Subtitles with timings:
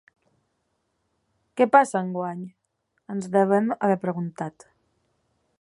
[1.61, 2.41] Què passa enguany?,
[3.17, 4.71] ens devem haver preguntat.